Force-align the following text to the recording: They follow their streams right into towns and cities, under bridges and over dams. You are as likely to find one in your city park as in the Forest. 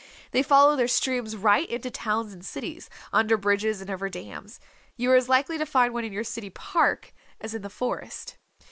They 0.31 0.41
follow 0.41 0.75
their 0.75 0.87
streams 0.87 1.35
right 1.35 1.69
into 1.69 1.91
towns 1.91 2.33
and 2.33 2.43
cities, 2.43 2.89
under 3.13 3.37
bridges 3.37 3.81
and 3.81 3.89
over 3.91 4.09
dams. 4.09 4.59
You 4.97 5.11
are 5.11 5.15
as 5.15 5.29
likely 5.29 5.59
to 5.59 5.65
find 5.67 5.93
one 5.93 6.05
in 6.05 6.11
your 6.11 6.23
city 6.23 6.49
park 6.49 7.13
as 7.39 7.53
in 7.53 7.61
the 7.61 7.69
Forest. 7.69 8.39